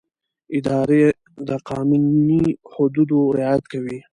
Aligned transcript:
اداره 0.57 1.03
د 1.47 1.49
قانوني 1.69 2.43
حدودو 2.73 3.19
رعایت 3.37 3.65
کوي. 3.73 3.97